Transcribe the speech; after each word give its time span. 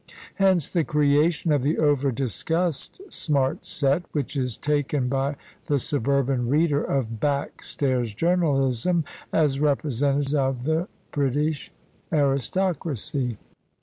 Hence 0.33 0.67
the 0.67 0.83
creation 0.83 1.51
of 1.51 1.61
the 1.61 1.77
over 1.77 2.11
discussed 2.11 2.99
smart 3.11 3.67
set, 3.67 4.01
which 4.13 4.35
is 4.35 4.57
taken 4.57 5.09
by 5.09 5.35
the 5.67 5.77
suburban 5.77 6.47
reader 6.49 6.83
of 6.83 7.19
back 7.19 7.63
stairs 7.63 8.11
journalism 8.11 9.05
as 9.31 9.59
representative 9.59 10.33
of 10.35 10.63
the 10.63 10.87
British 11.11 11.71
aristocracy. 12.11 13.37